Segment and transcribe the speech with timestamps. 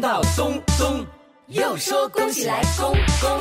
[0.00, 1.06] 到咚咚，
[1.46, 3.40] 又说恭喜来恭恭。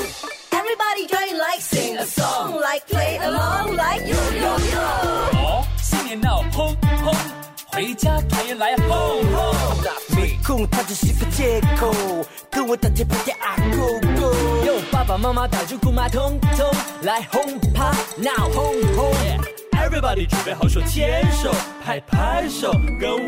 [0.51, 4.79] Everybody join like sing a song, like play along, like yo yo yo。
[5.37, 7.13] 哦，新年到轰轰，
[7.67, 9.55] 回家团圆来轰轰。
[10.15, 11.93] 没空，它只是个借口，
[12.49, 14.65] 跟我大街拍点啊 go go。
[14.65, 19.13] 有爸爸妈妈带着姑妈通通来轰趴闹轰轰。
[19.71, 21.53] Everybody 准备好手牵手，
[21.83, 23.24] 拍拍手，跟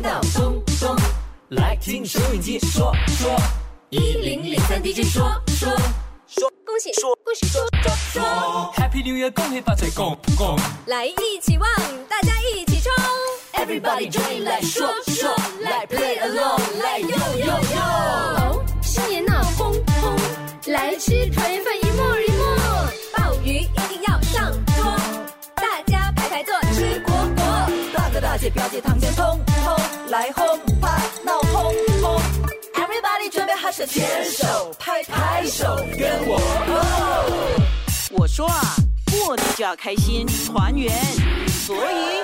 [0.00, 0.96] 新年到，咚咚，
[1.50, 3.36] 来听收音机说说，
[3.90, 5.68] 一零零三 DJ 说说
[6.26, 8.22] 说恭喜说恭喜说说说
[8.76, 10.58] ，Happy New Year，恭喜发财，恭恭。
[10.86, 11.68] 来一起旺，
[12.08, 12.90] 大家一起冲
[13.52, 17.82] ！，Everybody join 来说说，来 play along，来 yo yo yo。
[17.82, 20.16] 哦，新年闹哄哄，
[20.68, 22.56] 来吃团圆饭一摸一摸，
[23.18, 24.96] 鲍鱼一定要上桌，
[25.56, 27.44] 大家排排坐吃果果。
[27.92, 29.40] 大哥大姐表姐堂姐通通
[30.10, 30.44] 来轰
[30.80, 31.72] 趴闹哄
[32.02, 32.20] 哄
[32.74, 36.36] ，Everybody 准备好手牵手拍拍手，跟我
[36.66, 37.62] 哦。
[38.10, 38.74] 我说啊，
[39.08, 40.92] 过年就要开心团圆，
[41.46, 42.22] 所以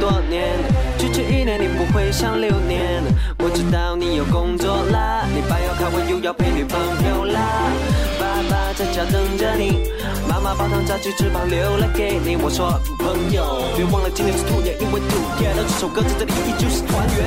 [0.00, 0.56] 多年，
[0.98, 3.02] 区区一年你不会想流年。
[3.38, 7.40] 我知道你有工作啦，你爸要开会又要陪女朋友啦。
[8.18, 9.90] 爸爸在家等着你，
[10.28, 12.36] 妈妈煲汤炸鸡翅膀留了给你。
[12.36, 17.26] 我说朋友，别忘了今天是兔年，因为兔年到这首歌在这里依旧是团圆。